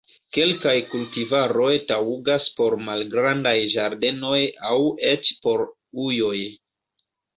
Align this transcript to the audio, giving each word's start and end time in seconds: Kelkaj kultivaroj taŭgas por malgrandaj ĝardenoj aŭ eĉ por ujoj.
Kelkaj 0.35 0.71
kultivaroj 0.93 1.73
taŭgas 1.91 2.47
por 2.61 2.75
malgrandaj 2.87 3.53
ĝardenoj 3.75 4.41
aŭ 4.71 4.75
eĉ 5.11 5.31
por 5.45 5.67
ujoj. 6.09 6.37